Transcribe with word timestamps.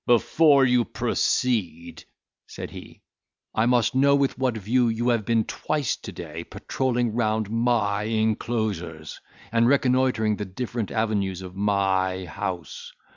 "Before 0.07 0.65
you 0.65 0.83
proceed," 0.83 2.05
said 2.47 2.71
he, 2.71 3.03
"I 3.53 3.67
must 3.67 3.93
know 3.93 4.15
with 4.15 4.35
what 4.35 4.57
view 4.57 4.87
you 4.87 5.09
have 5.09 5.25
been 5.25 5.43
twice 5.43 5.95
to 5.97 6.11
day 6.11 6.43
patroling 6.43 7.13
round 7.13 7.51
my 7.51 8.05
enclosures, 8.05 9.21
and 9.51 9.67
reconnoitring 9.67 10.37
the 10.37 10.45
different 10.45 10.89
avenues 10.89 11.43
of 11.43 11.55
my 11.55 12.25
house. 12.25 12.91